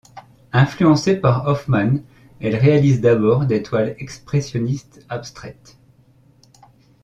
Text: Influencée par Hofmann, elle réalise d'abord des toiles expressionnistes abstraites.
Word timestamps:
Influencée 0.51 1.15
par 1.15 1.45
Hofmann, 1.47 2.01
elle 2.39 2.55
réalise 2.55 3.01
d'abord 3.01 3.45
des 3.45 3.61
toiles 3.61 3.93
expressionnistes 3.99 5.05
abstraites. 5.09 5.77